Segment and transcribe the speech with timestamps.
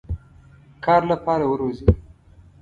[0.85, 1.87] کار لپاره وروزی.